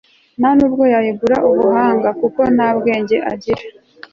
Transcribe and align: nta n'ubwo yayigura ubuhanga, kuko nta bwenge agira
nta 0.39 0.49
n'ubwo 0.57 0.83
yayigura 0.93 1.37
ubuhanga, 1.49 2.09
kuko 2.21 2.41
nta 2.55 2.69
bwenge 2.77 3.17
agira 3.31 3.63